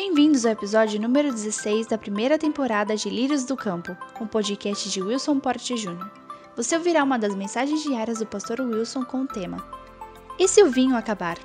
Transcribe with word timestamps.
Bem-vindos 0.00 0.46
ao 0.46 0.52
episódio 0.52 1.00
número 1.00 1.32
16 1.32 1.88
da 1.88 1.98
primeira 1.98 2.38
temporada 2.38 2.94
de 2.94 3.10
Lírios 3.10 3.44
do 3.44 3.56
Campo, 3.56 3.96
um 4.20 4.28
podcast 4.28 4.88
de 4.88 5.02
Wilson 5.02 5.40
Porte 5.40 5.74
Jr. 5.74 6.08
Você 6.54 6.76
ouvirá 6.76 7.02
uma 7.02 7.18
das 7.18 7.34
mensagens 7.34 7.82
diárias 7.82 8.20
do 8.20 8.26
pastor 8.26 8.60
Wilson 8.60 9.04
com 9.04 9.22
o 9.22 9.26
tema 9.26 9.68
E 10.38 10.46
se 10.46 10.62
o 10.62 10.70
vinho 10.70 10.96
acabar? 10.96 11.36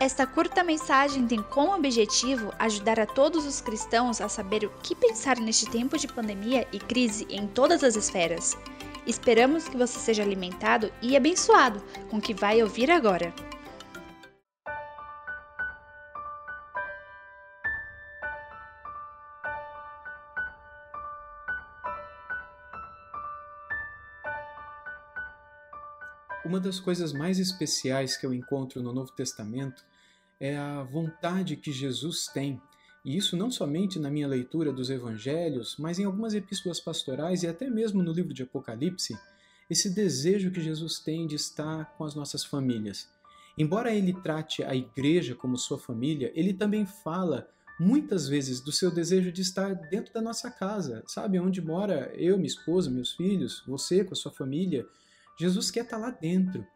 Esta 0.00 0.26
curta 0.26 0.64
mensagem 0.64 1.26
tem 1.26 1.42
como 1.42 1.74
objetivo 1.74 2.54
ajudar 2.58 2.98
a 2.98 3.04
todos 3.04 3.44
os 3.44 3.60
cristãos 3.60 4.18
a 4.22 4.28
saber 4.30 4.64
o 4.64 4.72
que 4.82 4.94
pensar 4.94 5.36
neste 5.38 5.66
tempo 5.66 5.98
de 5.98 6.08
pandemia 6.08 6.66
e 6.72 6.78
crise 6.78 7.26
em 7.28 7.46
todas 7.46 7.84
as 7.84 7.96
esferas. 7.96 8.56
Esperamos 9.06 9.68
que 9.68 9.76
você 9.76 9.98
seja 9.98 10.22
alimentado 10.22 10.90
e 11.02 11.14
abençoado 11.18 11.82
com 12.08 12.16
o 12.16 12.22
que 12.22 12.32
vai 12.32 12.62
ouvir 12.62 12.90
agora. 12.90 13.30
Uma 26.44 26.58
das 26.58 26.80
coisas 26.80 27.12
mais 27.12 27.38
especiais 27.38 28.16
que 28.16 28.24
eu 28.24 28.32
encontro 28.32 28.82
no 28.82 28.92
Novo 28.92 29.12
Testamento 29.12 29.84
é 30.40 30.56
a 30.56 30.82
vontade 30.82 31.56
que 31.56 31.70
Jesus 31.70 32.26
tem, 32.28 32.60
e 33.04 33.16
isso 33.16 33.36
não 33.36 33.50
somente 33.50 33.98
na 33.98 34.10
minha 34.10 34.26
leitura 34.26 34.72
dos 34.72 34.88
evangelhos, 34.88 35.76
mas 35.78 35.98
em 35.98 36.04
algumas 36.04 36.34
epístolas 36.34 36.80
pastorais 36.80 37.42
e 37.42 37.46
até 37.46 37.68
mesmo 37.68 38.02
no 38.02 38.12
livro 38.12 38.32
de 38.32 38.42
Apocalipse, 38.42 39.18
esse 39.68 39.90
desejo 39.90 40.50
que 40.50 40.60
Jesus 40.60 40.98
tem 40.98 41.26
de 41.26 41.36
estar 41.36 41.94
com 41.96 42.04
as 42.04 42.14
nossas 42.14 42.44
famílias. 42.44 43.08
Embora 43.56 43.94
ele 43.94 44.14
trate 44.14 44.62
a 44.62 44.74
igreja 44.74 45.34
como 45.34 45.58
sua 45.58 45.78
família, 45.78 46.32
ele 46.34 46.54
também 46.54 46.86
fala 46.86 47.48
muitas 47.78 48.28
vezes 48.28 48.60
do 48.60 48.72
seu 48.72 48.90
desejo 48.90 49.30
de 49.30 49.42
estar 49.42 49.74
dentro 49.74 50.12
da 50.12 50.20
nossa 50.20 50.50
casa, 50.50 51.02
sabe? 51.06 51.38
Onde 51.38 51.62
mora 51.62 52.12
eu, 52.14 52.36
minha 52.36 52.46
esposa, 52.46 52.90
meus 52.90 53.12
filhos, 53.12 53.62
você 53.66 54.04
com 54.04 54.12
a 54.12 54.16
sua 54.16 54.32
família. 54.32 54.86
Jesus 55.40 55.70
quer 55.70 55.84
estar 55.84 55.96
lá 55.96 56.10
dentro. 56.10 56.66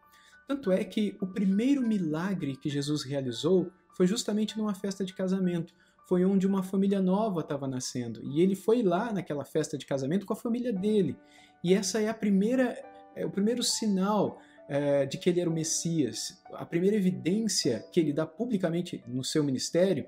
Tanto 0.47 0.71
é 0.71 0.83
que 0.83 1.17
o 1.21 1.27
primeiro 1.27 1.81
milagre 1.81 2.55
que 2.55 2.69
Jesus 2.69 3.03
realizou 3.03 3.71
foi 3.95 4.07
justamente 4.07 4.57
numa 4.57 4.73
festa 4.73 5.05
de 5.05 5.13
casamento. 5.13 5.73
Foi 6.07 6.23
onde 6.25 6.45
uma 6.45 6.61
família 6.61 7.01
nova 7.01 7.41
estava 7.41 7.67
nascendo. 7.67 8.21
E 8.23 8.41
ele 8.41 8.55
foi 8.55 8.83
lá 8.83 9.11
naquela 9.11 9.43
festa 9.43 9.77
de 9.77 9.85
casamento 9.85 10.25
com 10.25 10.33
a 10.33 10.35
família 10.35 10.71
dele. 10.71 11.17
E 11.63 11.73
essa 11.73 12.01
é 12.01 12.09
a 12.09 12.13
primeira, 12.13 12.77
é 13.15 13.25
o 13.25 13.31
primeiro 13.31 13.63
sinal 13.63 14.39
é, 14.67 15.05
de 15.05 15.17
que 15.17 15.29
ele 15.29 15.39
era 15.41 15.49
o 15.49 15.53
Messias. 15.53 16.41
A 16.53 16.65
primeira 16.65 16.95
evidência 16.95 17.85
que 17.91 17.99
ele 17.99 18.13
dá 18.13 18.25
publicamente 18.25 19.03
no 19.07 19.23
seu 19.23 19.43
ministério, 19.43 20.05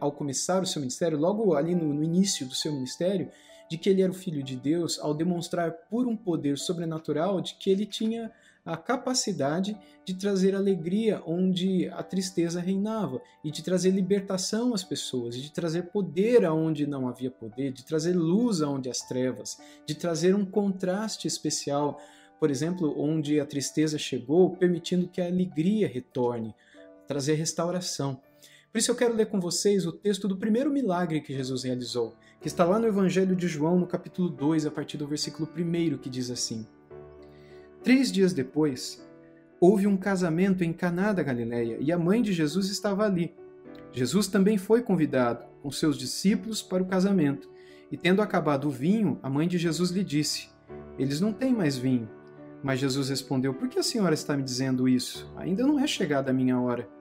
ao 0.00 0.12
começar 0.12 0.62
o 0.62 0.66
seu 0.66 0.80
ministério, 0.80 1.18
logo 1.18 1.54
ali 1.54 1.74
no, 1.74 1.92
no 1.92 2.02
início 2.02 2.46
do 2.46 2.54
seu 2.54 2.72
ministério, 2.72 3.30
de 3.70 3.78
que 3.78 3.88
ele 3.88 4.02
era 4.02 4.12
o 4.12 4.14
Filho 4.14 4.42
de 4.42 4.56
Deus, 4.56 4.98
ao 4.98 5.14
demonstrar 5.14 5.72
por 5.90 6.06
um 6.06 6.16
poder 6.16 6.58
sobrenatural 6.58 7.40
de 7.40 7.54
que 7.54 7.70
ele 7.70 7.86
tinha 7.86 8.30
a 8.64 8.76
capacidade 8.76 9.76
de 10.04 10.14
trazer 10.14 10.54
alegria 10.54 11.22
onde 11.26 11.88
a 11.88 12.02
tristeza 12.02 12.60
reinava, 12.60 13.20
e 13.42 13.50
de 13.50 13.62
trazer 13.62 13.90
libertação 13.90 14.72
às 14.72 14.82
pessoas, 14.82 15.36
de 15.36 15.52
trazer 15.52 15.90
poder 15.90 16.44
aonde 16.44 16.86
não 16.86 17.06
havia 17.06 17.30
poder, 17.30 17.72
de 17.72 17.84
trazer 17.84 18.14
luz 18.14 18.62
aonde 18.62 18.88
as 18.88 19.02
trevas, 19.02 19.58
de 19.86 19.94
trazer 19.94 20.34
um 20.34 20.46
contraste 20.46 21.28
especial, 21.28 22.00
por 22.40 22.50
exemplo, 22.50 22.94
onde 22.98 23.38
a 23.38 23.46
tristeza 23.46 23.98
chegou, 23.98 24.56
permitindo 24.56 25.08
que 25.08 25.20
a 25.20 25.26
alegria 25.26 25.86
retorne, 25.86 26.54
trazer 27.06 27.34
restauração. 27.34 28.20
Por 28.74 28.78
isso 28.78 28.90
eu 28.90 28.96
quero 28.96 29.14
ler 29.14 29.26
com 29.26 29.38
vocês 29.38 29.86
o 29.86 29.92
texto 29.92 30.26
do 30.26 30.36
primeiro 30.36 30.68
milagre 30.68 31.20
que 31.20 31.32
Jesus 31.32 31.62
realizou, 31.62 32.16
que 32.40 32.48
está 32.48 32.64
lá 32.64 32.76
no 32.76 32.88
Evangelho 32.88 33.36
de 33.36 33.46
João, 33.46 33.78
no 33.78 33.86
capítulo 33.86 34.28
2, 34.28 34.66
a 34.66 34.70
partir 34.72 34.96
do 34.96 35.06
versículo 35.06 35.48
1, 35.56 35.98
que 35.98 36.10
diz 36.10 36.28
assim: 36.28 36.66
Três 37.84 38.10
dias 38.10 38.32
depois, 38.32 39.00
houve 39.60 39.86
um 39.86 39.96
casamento 39.96 40.64
em 40.64 40.72
Caná 40.72 41.12
da 41.12 41.22
Galileia 41.22 41.76
e 41.78 41.92
a 41.92 41.96
mãe 41.96 42.20
de 42.20 42.32
Jesus 42.32 42.68
estava 42.68 43.04
ali. 43.04 43.32
Jesus 43.92 44.26
também 44.26 44.58
foi 44.58 44.82
convidado 44.82 45.44
com 45.62 45.70
seus 45.70 45.96
discípulos 45.96 46.60
para 46.60 46.82
o 46.82 46.86
casamento. 46.86 47.48
E 47.92 47.96
tendo 47.96 48.20
acabado 48.20 48.66
o 48.66 48.72
vinho, 48.72 49.20
a 49.22 49.30
mãe 49.30 49.46
de 49.46 49.56
Jesus 49.56 49.90
lhe 49.90 50.02
disse: 50.02 50.48
Eles 50.98 51.20
não 51.20 51.32
têm 51.32 51.54
mais 51.54 51.78
vinho. 51.78 52.10
Mas 52.60 52.80
Jesus 52.80 53.08
respondeu: 53.08 53.54
Por 53.54 53.68
que 53.68 53.78
a 53.78 53.84
senhora 53.84 54.14
está 54.14 54.36
me 54.36 54.42
dizendo 54.42 54.88
isso? 54.88 55.32
Ainda 55.36 55.64
não 55.64 55.78
é 55.78 55.86
chegada 55.86 56.32
a 56.32 56.34
minha 56.34 56.58
hora. 56.58 56.92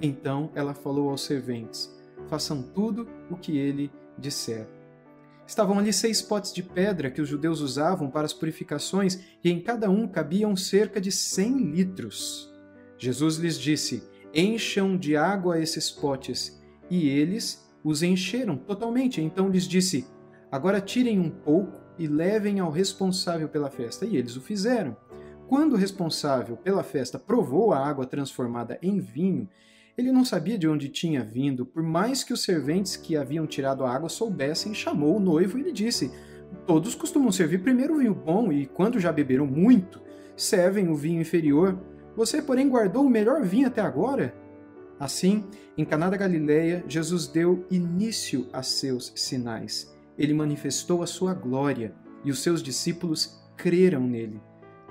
Então 0.00 0.50
ela 0.54 0.74
falou 0.74 1.10
aos 1.10 1.22
serventes: 1.22 1.90
Façam 2.28 2.62
tudo 2.62 3.08
o 3.30 3.36
que 3.36 3.56
ele 3.56 3.90
disser. 4.18 4.66
Estavam 5.46 5.78
ali 5.78 5.92
seis 5.92 6.22
potes 6.22 6.52
de 6.52 6.62
pedra 6.62 7.10
que 7.10 7.20
os 7.20 7.28
judeus 7.28 7.60
usavam 7.60 8.08
para 8.08 8.24
as 8.24 8.32
purificações, 8.32 9.18
e 9.42 9.50
em 9.50 9.60
cada 9.60 9.90
um 9.90 10.06
cabiam 10.06 10.54
cerca 10.54 11.00
de 11.00 11.10
cem 11.10 11.72
litros. 11.72 12.48
Jesus 12.96 13.36
lhes 13.36 13.58
disse: 13.58 14.08
Encham 14.32 14.96
de 14.96 15.16
água 15.16 15.58
esses 15.58 15.90
potes. 15.90 16.60
E 16.88 17.08
eles 17.08 17.68
os 17.82 18.02
encheram 18.02 18.56
totalmente. 18.56 19.20
Então 19.20 19.48
lhes 19.48 19.64
disse: 19.64 20.06
Agora 20.52 20.80
tirem 20.80 21.18
um 21.18 21.30
pouco 21.30 21.80
e 21.98 22.06
levem 22.06 22.60
ao 22.60 22.70
responsável 22.70 23.48
pela 23.48 23.70
festa. 23.70 24.06
E 24.06 24.16
eles 24.16 24.36
o 24.36 24.40
fizeram. 24.40 24.96
Quando 25.48 25.72
o 25.72 25.76
responsável 25.76 26.56
pela 26.56 26.84
festa 26.84 27.18
provou 27.18 27.72
a 27.72 27.84
água 27.84 28.06
transformada 28.06 28.78
em 28.80 29.00
vinho, 29.00 29.48
ele 30.00 30.10
não 30.10 30.24
sabia 30.24 30.58
de 30.58 30.66
onde 30.66 30.88
tinha 30.88 31.22
vindo, 31.22 31.64
por 31.64 31.82
mais 31.82 32.24
que 32.24 32.32
os 32.32 32.42
serventes 32.42 32.96
que 32.96 33.16
haviam 33.16 33.46
tirado 33.46 33.84
a 33.84 33.94
água 33.94 34.08
soubessem, 34.08 34.74
chamou 34.74 35.16
o 35.16 35.20
noivo 35.20 35.58
e 35.58 35.62
lhe 35.62 35.72
disse: 35.72 36.10
Todos 36.66 36.94
costumam 36.94 37.30
servir 37.30 37.62
primeiro 37.62 37.94
o 37.94 37.98
vinho 37.98 38.14
bom, 38.14 38.50
e 38.50 38.66
quando 38.66 38.98
já 38.98 39.12
beberam 39.12 39.46
muito, 39.46 40.00
servem 40.36 40.88
o 40.88 40.96
vinho 40.96 41.20
inferior. 41.20 41.78
Você, 42.16 42.42
porém, 42.42 42.68
guardou 42.68 43.04
o 43.04 43.10
melhor 43.10 43.42
vinho 43.44 43.68
até 43.68 43.80
agora? 43.80 44.34
Assim, 44.98 45.44
em 45.76 45.84
Caná 45.84 46.10
da 46.10 46.16
Galileia, 46.16 46.84
Jesus 46.88 47.26
deu 47.26 47.64
início 47.70 48.48
a 48.52 48.62
seus 48.62 49.12
sinais. 49.14 49.94
Ele 50.18 50.34
manifestou 50.34 51.02
a 51.02 51.06
sua 51.06 51.32
glória, 51.34 51.94
e 52.24 52.30
os 52.30 52.42
seus 52.42 52.62
discípulos 52.62 53.40
creram 53.56 54.02
nele. 54.06 54.40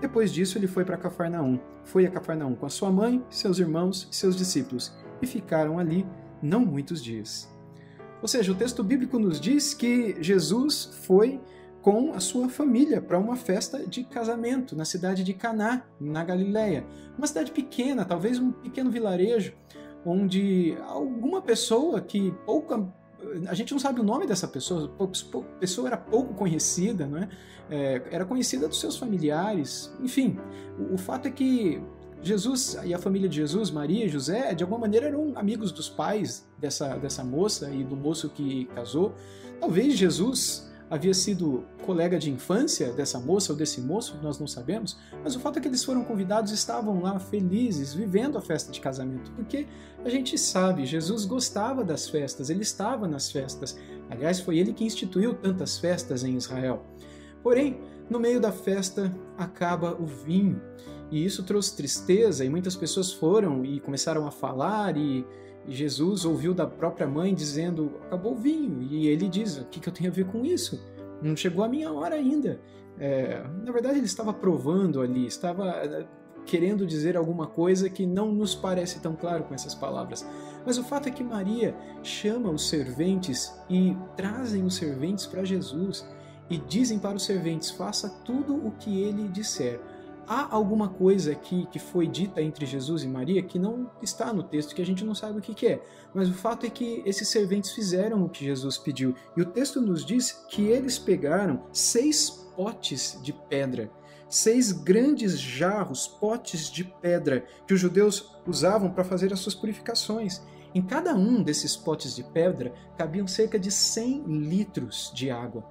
Depois 0.01 0.31
disso, 0.31 0.57
ele 0.57 0.67
foi 0.67 0.85
para 0.85 0.97
Cafarnaum. 0.97 1.59
Foi 1.83 2.05
a 2.05 2.11
Cafarnaum 2.11 2.55
com 2.55 2.65
a 2.65 2.69
sua 2.69 2.91
mãe, 2.91 3.23
seus 3.29 3.59
irmãos 3.59 4.07
e 4.11 4.15
seus 4.15 4.35
discípulos, 4.35 4.93
e 5.21 5.27
ficaram 5.27 5.77
ali 5.77 6.05
não 6.41 6.65
muitos 6.65 7.03
dias. 7.03 7.49
Ou 8.21 8.27
seja, 8.27 8.51
o 8.51 8.55
texto 8.55 8.83
bíblico 8.83 9.17
nos 9.17 9.39
diz 9.39 9.73
que 9.73 10.15
Jesus 10.21 10.85
foi 11.03 11.39
com 11.81 12.13
a 12.13 12.19
sua 12.19 12.49
família 12.49 13.01
para 13.01 13.17
uma 13.17 13.35
festa 13.35 13.85
de 13.87 14.03
casamento 14.03 14.75
na 14.75 14.83
cidade 14.83 15.23
de 15.23 15.33
Caná, 15.33 15.83
na 15.99 16.23
Galiléia. 16.23 16.85
Uma 17.17 17.27
cidade 17.27 17.51
pequena, 17.51 18.03
talvez 18.03 18.37
um 18.37 18.51
pequeno 18.51 18.91
vilarejo, 18.91 19.53
onde 20.05 20.77
alguma 20.87 21.41
pessoa 21.41 22.01
que 22.01 22.31
pouca 22.45 22.85
a 23.47 23.53
gente 23.53 23.71
não 23.71 23.79
sabe 23.79 23.99
o 23.99 24.03
nome 24.03 24.25
dessa 24.25 24.47
pessoa, 24.47 24.91
a 24.99 25.59
pessoa 25.59 25.87
era 25.87 25.97
pouco 25.97 26.33
conhecida, 26.33 27.05
não 27.05 27.17
é? 27.17 27.29
é 27.69 28.01
era 28.11 28.25
conhecida 28.25 28.67
dos 28.67 28.79
seus 28.79 28.97
familiares, 28.97 29.93
enfim. 30.01 30.37
O, 30.77 30.95
o, 30.95 30.97
fato 30.97 31.27
é 31.27 31.31
que 31.31 31.81
Jesus 32.21 32.77
e 32.83 32.93
a 32.93 32.99
família 32.99 33.27
de 33.27 33.35
Jesus, 33.37 33.71
Maria 33.71 34.05
e 34.05 34.09
José, 34.09 34.53
de 34.53 34.63
alguma 34.63 34.81
maneira 34.81 35.07
eram 35.07 35.33
amigos 35.35 35.71
dos 35.71 35.89
pais 35.89 36.47
dessa, 36.57 36.97
dessa 36.97 37.23
moça 37.23 37.69
e 37.71 37.83
do 37.83 37.95
moço 37.95 38.29
que 38.29 38.65
casou. 38.75 39.13
Talvez 39.59 39.97
Jesus 39.97 40.68
havia 40.89 41.13
sido 41.13 41.63
colega 41.85 42.17
de 42.17 42.31
infância 42.31 42.91
dessa 42.91 43.19
moça 43.19 43.51
ou 43.51 43.57
desse 43.57 43.79
moço, 43.79 44.17
nós 44.21 44.39
não 44.39 44.47
sabemos, 44.47 44.97
mas 45.23 45.35
o 45.35 45.39
fato 45.39 45.59
é 45.59 45.61
que 45.61 45.67
eles 45.67 45.83
foram 45.83 46.03
convidados 46.03 46.51
estavam 46.51 47.01
lá 47.01 47.19
felizes, 47.19 47.93
vivendo 47.93 48.37
a 48.37 48.41
festa 48.41 48.71
de 48.71 48.81
casamento, 48.81 49.31
porque 49.31 49.67
a 50.03 50.09
gente 50.09 50.37
sabe, 50.37 50.85
Jesus 50.85 51.25
gostava 51.25 51.83
das 51.83 52.09
festas, 52.09 52.49
ele 52.49 52.61
estava 52.61 53.07
nas 53.07 53.31
festas. 53.31 53.77
Aliás, 54.09 54.39
foi 54.39 54.57
ele 54.57 54.73
que 54.73 54.83
instituiu 54.83 55.33
tantas 55.33 55.77
festas 55.77 56.23
em 56.23 56.35
Israel. 56.35 56.85
Porém, 57.43 57.79
no 58.09 58.19
meio 58.19 58.39
da 58.39 58.51
festa 58.51 59.13
acaba 59.37 59.93
o 59.93 60.05
vinho, 60.05 60.61
e 61.11 61.23
isso 61.23 61.43
trouxe 61.43 61.75
tristeza, 61.75 62.45
e 62.45 62.49
muitas 62.49 62.75
pessoas 62.75 63.11
foram 63.11 63.63
e 63.65 63.79
começaram 63.79 64.27
a 64.27 64.31
falar 64.31 64.95
e 64.97 65.25
Jesus 65.69 66.25
ouviu 66.25 66.53
da 66.53 66.65
própria 66.65 67.07
mãe 67.07 67.33
dizendo: 67.33 67.93
acabou 68.05 68.33
o 68.33 68.37
vinho. 68.37 68.81
E 68.81 69.07
ele 69.07 69.27
diz: 69.27 69.57
o 69.57 69.65
que, 69.65 69.79
que 69.79 69.87
eu 69.87 69.93
tenho 69.93 70.09
a 70.09 70.13
ver 70.13 70.25
com 70.25 70.45
isso? 70.45 70.81
Não 71.21 71.35
chegou 71.35 71.63
a 71.63 71.69
minha 71.69 71.91
hora 71.91 72.15
ainda. 72.15 72.59
É, 72.97 73.43
na 73.63 73.71
verdade, 73.71 73.97
ele 73.97 74.05
estava 74.05 74.33
provando 74.33 75.01
ali, 75.01 75.25
estava 75.25 75.69
é, 75.69 76.05
querendo 76.45 76.85
dizer 76.85 77.15
alguma 77.15 77.47
coisa 77.47 77.89
que 77.89 78.05
não 78.05 78.31
nos 78.31 78.55
parece 78.55 78.99
tão 78.99 79.15
claro 79.15 79.43
com 79.43 79.53
essas 79.53 79.75
palavras. 79.75 80.27
Mas 80.65 80.77
o 80.77 80.83
fato 80.83 81.07
é 81.07 81.11
que 81.11 81.23
Maria 81.23 81.75
chama 82.03 82.49
os 82.49 82.67
serventes 82.67 83.53
e 83.69 83.95
trazem 84.17 84.63
os 84.63 84.75
serventes 84.75 85.25
para 85.25 85.43
Jesus 85.43 86.05
e 86.49 86.57
dizem 86.57 86.99
para 86.99 87.15
os 87.15 87.23
serventes: 87.23 87.69
faça 87.69 88.09
tudo 88.25 88.55
o 88.55 88.71
que 88.71 89.01
ele 89.01 89.27
disser. 89.27 89.79
Há 90.29 90.53
alguma 90.53 90.87
coisa 90.87 91.31
aqui 91.31 91.67
que 91.71 91.79
foi 91.79 92.07
dita 92.07 92.39
entre 92.39 92.63
Jesus 92.63 93.01
e 93.01 93.07
Maria 93.07 93.41
que 93.41 93.57
não 93.57 93.89
está 93.99 94.31
no 94.31 94.43
texto, 94.43 94.75
que 94.75 94.81
a 94.81 94.85
gente 94.85 95.03
não 95.03 95.15
sabe 95.15 95.39
o 95.39 95.41
que, 95.41 95.55
que 95.55 95.65
é. 95.65 95.83
Mas 96.13 96.29
o 96.29 96.33
fato 96.33 96.67
é 96.67 96.69
que 96.69 97.01
esses 97.03 97.27
serventes 97.27 97.71
fizeram 97.71 98.23
o 98.23 98.29
que 98.29 98.45
Jesus 98.45 98.77
pediu. 98.77 99.15
E 99.35 99.41
o 99.41 99.45
texto 99.45 99.81
nos 99.81 100.05
diz 100.05 100.31
que 100.47 100.67
eles 100.67 100.99
pegaram 100.99 101.63
seis 101.73 102.29
potes 102.55 103.19
de 103.23 103.33
pedra, 103.33 103.89
seis 104.29 104.71
grandes 104.71 105.39
jarros, 105.39 106.07
potes 106.07 106.69
de 106.69 106.83
pedra, 106.83 107.43
que 107.65 107.73
os 107.73 107.79
judeus 107.79 108.35
usavam 108.45 108.91
para 108.91 109.03
fazer 109.03 109.33
as 109.33 109.39
suas 109.39 109.55
purificações. 109.55 110.43
Em 110.75 110.81
cada 110.83 111.15
um 111.15 111.41
desses 111.41 111.75
potes 111.75 112.15
de 112.15 112.23
pedra 112.23 112.71
cabiam 112.95 113.25
cerca 113.25 113.57
de 113.57 113.71
100 113.71 114.25
litros 114.27 115.11
de 115.15 115.31
água. 115.31 115.65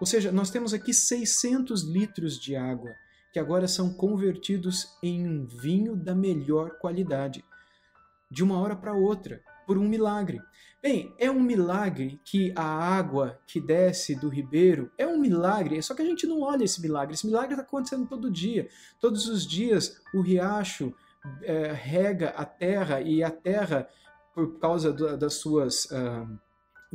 Ou 0.00 0.06
seja, 0.06 0.32
nós 0.32 0.48
temos 0.48 0.72
aqui 0.72 0.94
600 0.94 1.82
litros 1.82 2.40
de 2.40 2.56
água 2.56 2.94
que 3.36 3.40
agora 3.40 3.68
são 3.68 3.92
convertidos 3.92 4.96
em 5.02 5.28
um 5.28 5.44
vinho 5.44 5.94
da 5.94 6.14
melhor 6.14 6.78
qualidade, 6.78 7.44
de 8.30 8.42
uma 8.42 8.58
hora 8.58 8.74
para 8.74 8.94
outra, 8.94 9.42
por 9.66 9.76
um 9.76 9.86
milagre. 9.86 10.40
Bem, 10.82 11.14
é 11.18 11.30
um 11.30 11.42
milagre 11.42 12.18
que 12.24 12.50
a 12.56 12.64
água 12.64 13.38
que 13.46 13.60
desce 13.60 14.18
do 14.18 14.30
ribeiro 14.30 14.90
é 14.96 15.06
um 15.06 15.18
milagre, 15.18 15.82
só 15.82 15.94
que 15.94 16.00
a 16.00 16.04
gente 16.06 16.26
não 16.26 16.40
olha 16.40 16.64
esse 16.64 16.80
milagre. 16.80 17.12
Esse 17.12 17.26
milagre 17.26 17.52
está 17.52 17.62
acontecendo 17.62 18.06
todo 18.06 18.30
dia. 18.30 18.70
Todos 18.98 19.28
os 19.28 19.46
dias 19.46 20.00
o 20.14 20.22
riacho 20.22 20.94
é, 21.42 21.72
rega 21.72 22.30
a 22.30 22.46
terra 22.46 23.02
e 23.02 23.22
a 23.22 23.30
terra, 23.30 23.86
por 24.34 24.58
causa 24.58 24.90
do, 24.90 25.14
das 25.14 25.34
suas 25.34 25.84
uh, 25.90 26.40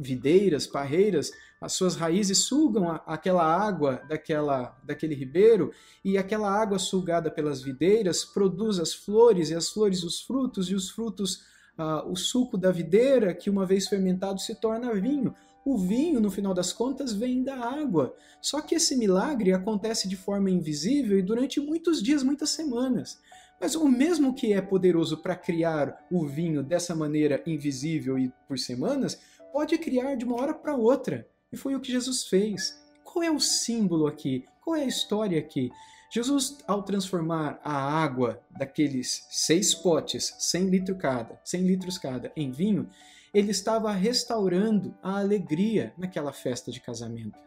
videiras, 0.02 0.66
parreiras, 0.66 1.32
as 1.62 1.74
suas 1.74 1.96
raízes 1.96 2.40
sugam 2.40 2.90
a, 2.90 2.96
aquela 3.06 3.44
água 3.44 4.02
daquela, 4.10 4.76
daquele 4.84 5.14
ribeiro 5.14 5.72
e 6.04 6.18
aquela 6.18 6.52
água 6.52 6.80
sugada 6.80 7.30
pelas 7.30 7.62
videiras 7.62 8.26
produz 8.26 8.80
as 8.80 8.94
flores 8.94 9.52
e 9.52 9.56
as 9.56 9.70
flores 9.70 10.04
os 10.04 10.22
frutos 10.22 10.70
e 10.70 10.76
os 10.76 10.90
frutos 10.90 11.44
uh, 11.78 12.12
o 12.12 12.16
suco 12.16 12.58
da 12.58 12.72
videira 12.72 13.34
que 13.34 13.50
uma 13.50 13.66
vez 13.66 13.88
fermentado 13.88 14.42
se 14.42 14.56
torna 14.56 14.94
vinho. 14.94 15.36
O 15.64 15.78
vinho, 15.78 16.20
no 16.20 16.32
final 16.32 16.56
das 16.56 16.74
contas, 16.74 17.14
vem 17.14 17.44
da 17.44 17.56
água. 17.56 18.16
Só 18.42 18.62
que 18.62 18.74
esse 18.74 18.96
milagre 18.96 19.54
acontece 19.54 20.10
de 20.10 20.16
forma 20.16 20.50
invisível 20.50 21.20
e 21.20 21.22
durante 21.22 21.60
muitos 21.60 22.02
dias, 22.02 22.24
muitas 22.24 22.50
semanas. 22.50 23.20
Mas 23.60 23.76
o 23.76 23.88
mesmo 23.88 24.34
que 24.34 24.54
é 24.54 24.60
poderoso 24.60 25.18
para 25.18 25.36
criar 25.36 26.04
o 26.12 26.26
vinho 26.26 26.64
dessa 26.64 26.96
maneira 26.96 27.44
invisível 27.46 28.18
e 28.18 28.34
por 28.48 28.58
semanas, 28.58 29.22
pode 29.52 29.78
criar 29.78 30.16
de 30.16 30.26
uma 30.26 30.42
hora 30.42 30.54
para 30.54 30.76
outra. 30.76 31.28
E 31.52 31.58
foi 31.58 31.76
o 31.76 31.80
que 31.80 31.92
Jesus 31.92 32.26
fez. 32.28 32.80
Qual 33.04 33.24
é 33.24 33.30
o 33.30 33.40
símbolo 33.40 34.08
aqui? 34.08 34.46
Qual 34.64 34.76
é 34.76 34.84
a 34.84 34.88
história 34.88 35.38
aqui? 35.38 35.72
Jesus, 36.14 36.58
ao 36.68 36.84
transformar 36.84 37.60
a 37.64 37.74
água 37.74 38.42
daqueles 38.58 39.26
seis 39.30 39.74
potes, 39.74 40.36
100 40.40 40.66
litros 40.66 40.98
cada, 40.98 41.40
100 41.44 41.62
litros 41.62 41.98
cada, 41.98 42.32
em 42.36 42.52
vinho, 42.52 42.90
ele 43.34 43.52
estava 43.52 43.92
restaurando 43.94 44.94
a 45.02 45.20
alegria 45.20 45.94
naquela 45.98 46.34
festa 46.34 46.70
de 46.70 46.82
casamento. 46.82 47.40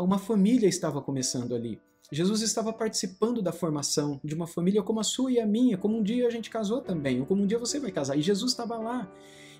Uma 0.00 0.18
família 0.18 0.68
estava 0.68 1.02
começando 1.02 1.52
ali. 1.52 1.80
Jesus 2.12 2.42
estava 2.42 2.72
participando 2.72 3.42
da 3.42 3.50
formação 3.50 4.20
de 4.22 4.36
uma 4.36 4.46
família 4.46 4.82
como 4.82 5.00
a 5.00 5.04
sua 5.04 5.32
e 5.32 5.40
a 5.40 5.46
minha, 5.46 5.76
como 5.76 5.98
um 5.98 6.02
dia 6.02 6.28
a 6.28 6.30
gente 6.30 6.50
casou 6.50 6.80
também, 6.80 7.18
ou 7.18 7.26
como 7.26 7.42
um 7.42 7.46
dia 7.46 7.58
você 7.58 7.80
vai 7.80 7.90
casar. 7.90 8.16
E 8.16 8.22
Jesus 8.22 8.52
estava 8.52 8.76
lá. 8.76 9.10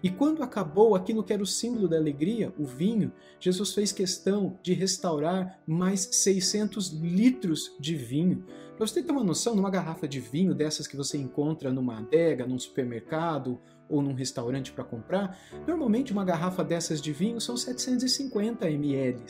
E 0.05 0.11
quando 0.11 0.43
acabou 0.43 0.95
aquilo 0.95 1.25
que 1.25 1.33
era 1.33 1.43
o 1.43 1.47
símbolo 1.47 1.89
da 1.89 1.97
alegria, 1.97 2.53
o 2.59 2.67
vinho, 2.67 3.11
Jesus 3.41 3.73
fez 3.73 3.91
questão 3.91 4.59
de 4.63 4.75
restaurar 4.75 5.59
mais 5.67 6.01
600 6.13 6.91
litros 6.91 7.75
de 7.81 7.97
vinho. 7.97 8.45
Para 8.77 8.87
você 8.87 9.03
ter 9.03 9.11
uma 9.11 9.25
noção, 9.25 9.57
numa 9.57 9.71
garrafa 9.71 10.07
de 10.07 10.21
vinho 10.21 10.55
dessas 10.55 10.87
que 10.87 10.95
você 10.95 11.17
encontra 11.17 11.73
numa 11.73 12.01
adega, 12.01 12.47
num 12.47 12.59
supermercado 12.59 13.59
ou 13.89 14.03
num 14.03 14.13
restaurante 14.13 14.73
para 14.73 14.85
comprar, 14.85 15.39
normalmente 15.67 16.13
uma 16.13 16.23
garrafa 16.23 16.63
dessas 16.63 17.01
de 17.01 17.11
vinho 17.11 17.41
são 17.41 17.57
750 17.57 18.71
ml. 18.71 19.23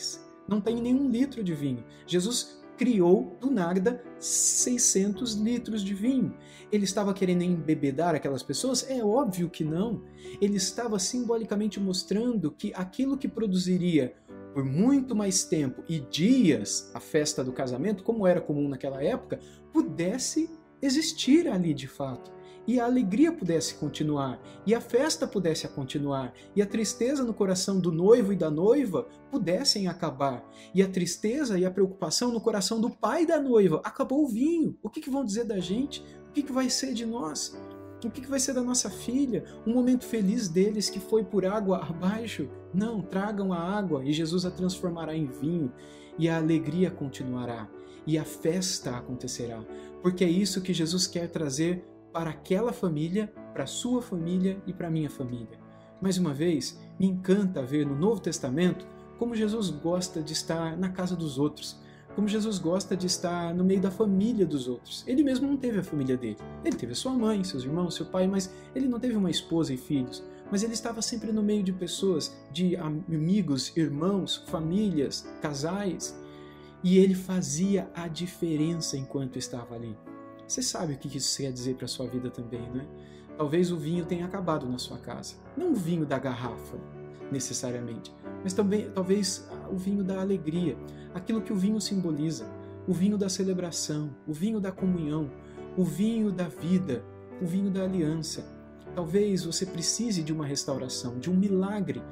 Não 0.48 0.60
tem 0.60 0.74
nenhum 0.82 1.08
litro 1.08 1.44
de 1.44 1.54
vinho. 1.54 1.84
Jesus 2.04 2.63
criou 2.76 3.36
do 3.40 3.50
nada 3.50 4.02
600 4.18 5.34
litros 5.34 5.82
de 5.82 5.94
vinho. 5.94 6.36
Ele 6.72 6.84
estava 6.84 7.14
querendo 7.14 7.42
embebedar 7.42 8.14
aquelas 8.14 8.42
pessoas? 8.42 8.88
É 8.90 9.04
óbvio 9.04 9.48
que 9.48 9.64
não. 9.64 10.02
Ele 10.40 10.56
estava 10.56 10.98
simbolicamente 10.98 11.78
mostrando 11.78 12.50
que 12.50 12.72
aquilo 12.74 13.16
que 13.16 13.28
produziria 13.28 14.14
por 14.52 14.64
muito 14.64 15.14
mais 15.14 15.44
tempo 15.44 15.82
e 15.88 16.00
dias 16.00 16.90
a 16.94 17.00
festa 17.00 17.42
do 17.42 17.52
casamento, 17.52 18.04
como 18.04 18.26
era 18.26 18.40
comum 18.40 18.68
naquela 18.68 19.02
época, 19.02 19.40
pudesse 19.72 20.50
existir 20.80 21.48
ali 21.48 21.74
de 21.74 21.88
fato 21.88 22.32
e 22.66 22.80
a 22.80 22.84
alegria 22.84 23.32
pudesse 23.32 23.74
continuar, 23.74 24.40
e 24.66 24.74
a 24.74 24.80
festa 24.80 25.26
pudesse 25.26 25.68
continuar, 25.68 26.32
e 26.54 26.62
a 26.62 26.66
tristeza 26.66 27.22
no 27.22 27.34
coração 27.34 27.78
do 27.78 27.92
noivo 27.92 28.32
e 28.32 28.36
da 28.36 28.50
noiva 28.50 29.06
pudessem 29.30 29.86
acabar, 29.86 30.44
e 30.74 30.82
a 30.82 30.88
tristeza 30.88 31.58
e 31.58 31.64
a 31.64 31.70
preocupação 31.70 32.32
no 32.32 32.40
coração 32.40 32.80
do 32.80 32.90
pai 32.90 33.26
da 33.26 33.40
noiva. 33.40 33.80
Acabou 33.84 34.24
o 34.24 34.28
vinho. 34.28 34.76
O 34.82 34.88
que, 34.88 35.00
que 35.00 35.10
vão 35.10 35.24
dizer 35.24 35.44
da 35.44 35.58
gente? 35.58 36.04
O 36.28 36.32
que, 36.32 36.42
que 36.42 36.52
vai 36.52 36.70
ser 36.70 36.94
de 36.94 37.04
nós? 37.04 37.56
O 38.04 38.10
que, 38.10 38.20
que 38.20 38.28
vai 38.28 38.38
ser 38.38 38.52
da 38.52 38.62
nossa 38.62 38.90
filha? 38.90 39.44
Um 39.66 39.72
momento 39.72 40.04
feliz 40.04 40.48
deles 40.48 40.90
que 40.90 41.00
foi 41.00 41.24
por 41.24 41.46
água 41.46 41.78
abaixo? 41.78 42.50
Não, 42.72 43.00
tragam 43.00 43.52
a 43.52 43.58
água 43.58 44.04
e 44.04 44.12
Jesus 44.12 44.44
a 44.44 44.50
transformará 44.50 45.16
em 45.16 45.26
vinho, 45.26 45.72
e 46.18 46.28
a 46.28 46.36
alegria 46.36 46.90
continuará, 46.90 47.68
e 48.06 48.18
a 48.18 48.24
festa 48.24 48.96
acontecerá, 48.96 49.64
porque 50.02 50.24
é 50.24 50.28
isso 50.28 50.60
que 50.60 50.72
Jesus 50.72 51.06
quer 51.06 51.28
trazer 51.28 51.84
para 52.14 52.30
aquela 52.30 52.72
família, 52.72 53.26
para 53.52 53.64
a 53.64 53.66
sua 53.66 54.00
família 54.00 54.62
e 54.68 54.72
para 54.72 54.88
minha 54.88 55.10
família. 55.10 55.58
Mais 56.00 56.16
uma 56.16 56.32
vez, 56.32 56.80
me 56.96 57.06
encanta 57.06 57.60
ver 57.60 57.84
no 57.84 57.98
Novo 57.98 58.20
Testamento 58.20 58.86
como 59.18 59.34
Jesus 59.34 59.68
gosta 59.68 60.22
de 60.22 60.32
estar 60.32 60.76
na 60.76 60.90
casa 60.90 61.16
dos 61.16 61.38
outros, 61.40 61.76
como 62.14 62.28
Jesus 62.28 62.58
gosta 62.58 62.96
de 62.96 63.08
estar 63.08 63.52
no 63.52 63.64
meio 63.64 63.80
da 63.80 63.90
família 63.90 64.46
dos 64.46 64.68
outros. 64.68 65.02
Ele 65.08 65.24
mesmo 65.24 65.48
não 65.48 65.56
teve 65.56 65.80
a 65.80 65.82
família 65.82 66.16
dele. 66.16 66.36
Ele 66.64 66.76
teve 66.76 66.92
a 66.92 66.94
sua 66.94 67.12
mãe, 67.12 67.42
seus 67.42 67.64
irmãos, 67.64 67.96
seu 67.96 68.06
pai, 68.06 68.28
mas 68.28 68.48
ele 68.76 68.86
não 68.86 69.00
teve 69.00 69.16
uma 69.16 69.30
esposa 69.30 69.74
e 69.74 69.76
filhos. 69.76 70.22
Mas 70.52 70.62
ele 70.62 70.74
estava 70.74 71.02
sempre 71.02 71.32
no 71.32 71.42
meio 71.42 71.64
de 71.64 71.72
pessoas, 71.72 72.32
de 72.52 72.76
amigos, 72.76 73.76
irmãos, 73.76 74.44
famílias, 74.46 75.28
casais. 75.42 76.16
E 76.84 76.96
ele 76.96 77.14
fazia 77.14 77.90
a 77.92 78.06
diferença 78.06 78.96
enquanto 78.96 79.36
estava 79.36 79.74
ali. 79.74 79.96
Você 80.46 80.62
sabe 80.62 80.94
o 80.94 80.98
que 80.98 81.16
isso 81.16 81.36
quer 81.40 81.52
dizer 81.52 81.76
para 81.76 81.88
sua 81.88 82.06
vida 82.06 82.30
também, 82.30 82.68
né? 82.70 82.86
Talvez 83.36 83.72
o 83.72 83.76
vinho 83.76 84.04
tenha 84.04 84.26
acabado 84.26 84.68
na 84.68 84.78
sua 84.78 84.98
casa. 84.98 85.36
Não 85.56 85.72
o 85.72 85.74
vinho 85.74 86.06
da 86.06 86.18
garrafa, 86.18 86.78
necessariamente, 87.32 88.14
mas 88.42 88.52
também 88.52 88.90
talvez 88.90 89.48
o 89.70 89.76
vinho 89.76 90.04
da 90.04 90.20
alegria, 90.20 90.76
aquilo 91.14 91.42
que 91.42 91.52
o 91.52 91.56
vinho 91.56 91.80
simboliza, 91.80 92.46
o 92.86 92.92
vinho 92.92 93.16
da 93.16 93.28
celebração, 93.28 94.14
o 94.26 94.32
vinho 94.32 94.60
da 94.60 94.70
comunhão, 94.70 95.30
o 95.76 95.82
vinho 95.82 96.30
da 96.30 96.48
vida, 96.48 97.02
o 97.40 97.46
vinho 97.46 97.70
da 97.70 97.82
aliança. 97.82 98.46
Talvez 98.94 99.44
você 99.44 99.66
precise 99.66 100.22
de 100.22 100.32
uma 100.32 100.46
restauração, 100.46 101.18
de 101.18 101.30
um 101.30 101.34
milagre, 101.34 102.02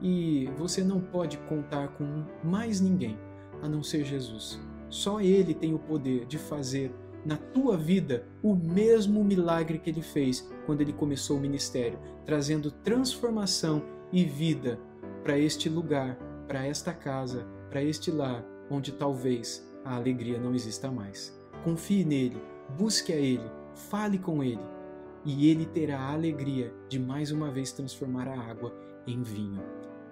e 0.00 0.48
você 0.56 0.82
não 0.82 1.00
pode 1.00 1.36
contar 1.38 1.88
com 1.88 2.24
mais 2.42 2.80
ninguém 2.80 3.18
a 3.60 3.68
não 3.68 3.82
ser 3.82 4.04
Jesus. 4.04 4.58
Só 4.88 5.20
Ele 5.20 5.52
tem 5.52 5.74
o 5.74 5.78
poder 5.78 6.24
de 6.24 6.38
fazer 6.38 6.90
na 7.24 7.36
tua 7.36 7.76
vida 7.76 8.24
o 8.42 8.54
mesmo 8.54 9.22
milagre 9.24 9.78
que 9.78 9.90
ele 9.90 10.02
fez 10.02 10.48
quando 10.66 10.80
ele 10.80 10.92
começou 10.92 11.36
o 11.36 11.40
ministério, 11.40 11.98
trazendo 12.24 12.70
transformação 12.70 13.82
e 14.12 14.24
vida 14.24 14.78
para 15.22 15.38
este 15.38 15.68
lugar, 15.68 16.16
para 16.46 16.66
esta 16.66 16.92
casa, 16.92 17.46
para 17.68 17.82
este 17.82 18.10
lar 18.10 18.44
onde 18.70 18.92
talvez 18.92 19.66
a 19.84 19.96
alegria 19.96 20.38
não 20.38 20.54
exista 20.54 20.90
mais. 20.90 21.36
Confie 21.64 22.04
nele, 22.04 22.40
busque 22.78 23.12
a 23.12 23.16
ele, 23.16 23.50
fale 23.74 24.18
com 24.18 24.42
ele 24.42 24.80
e 25.24 25.48
ele 25.50 25.66
terá 25.66 25.98
a 25.98 26.12
alegria 26.12 26.72
de 26.88 26.98
mais 26.98 27.30
uma 27.30 27.50
vez 27.50 27.72
transformar 27.72 28.28
a 28.28 28.40
água 28.40 28.74
em 29.06 29.22
vinho. 29.22 29.62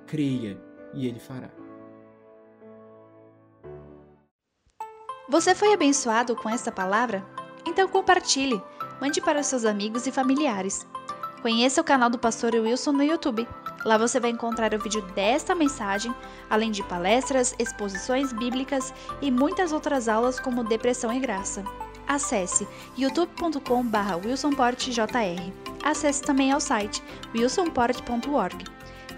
Creia 0.06 0.60
e 0.94 1.06
ele 1.06 1.18
fará. 1.18 1.67
Você 5.28 5.54
foi 5.54 5.74
abençoado 5.74 6.34
com 6.34 6.48
esta 6.48 6.72
palavra? 6.72 7.22
Então 7.66 7.86
compartilhe, 7.86 8.62
mande 8.98 9.20
para 9.20 9.42
seus 9.42 9.66
amigos 9.66 10.06
e 10.06 10.10
familiares. 10.10 10.86
Conheça 11.42 11.82
o 11.82 11.84
canal 11.84 12.08
do 12.08 12.18
Pastor 12.18 12.54
Wilson 12.54 12.92
no 12.92 13.02
YouTube. 13.02 13.46
Lá 13.84 13.98
você 13.98 14.18
vai 14.18 14.30
encontrar 14.30 14.72
o 14.72 14.78
vídeo 14.78 15.02
desta 15.14 15.54
mensagem, 15.54 16.14
além 16.48 16.70
de 16.70 16.82
palestras, 16.82 17.54
exposições 17.58 18.32
bíblicas 18.32 18.94
e 19.20 19.30
muitas 19.30 19.70
outras 19.70 20.08
aulas 20.08 20.40
como 20.40 20.64
Depressão 20.64 21.12
e 21.12 21.20
Graça. 21.20 21.62
Acesse 22.06 22.66
youtube.com.br 22.96 24.26
wilsonportjr. 24.26 25.52
Acesse 25.84 26.22
também 26.22 26.52
ao 26.52 26.60
site 26.60 27.02
wilsonport.org. 27.34 28.64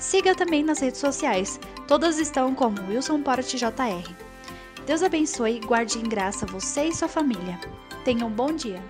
Siga 0.00 0.34
também 0.34 0.64
nas 0.64 0.80
redes 0.80 0.98
sociais, 0.98 1.60
todas 1.86 2.18
estão 2.18 2.52
como 2.52 2.82
wilsonportjr. 2.88 4.29
Deus 4.90 5.04
abençoe 5.04 5.58
e 5.58 5.60
guarde 5.60 6.00
em 6.00 6.02
graça 6.02 6.44
você 6.44 6.86
e 6.86 6.92
sua 6.92 7.06
família. 7.06 7.60
Tenha 8.04 8.26
um 8.26 8.30
bom 8.30 8.52
dia. 8.52 8.82